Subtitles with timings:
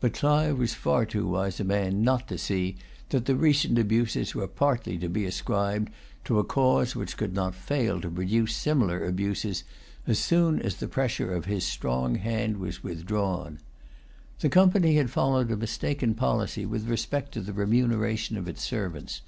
[0.00, 2.76] But Clive was far too wise a man not to see
[3.08, 5.90] that the recent abuses were partly to be ascribed
[6.26, 9.64] to a cause which could not fail to produce similar abuses,
[10.06, 13.58] as soon as the pressure of his strong hand was withdrawn.
[14.40, 19.22] The Company had followed a mistaken policy with respect to the remuneration of its servants.